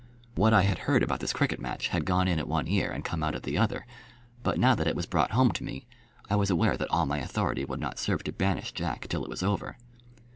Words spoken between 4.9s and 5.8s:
was brought home to